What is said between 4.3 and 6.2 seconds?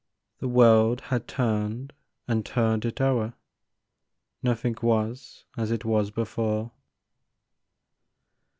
Nothing was as it was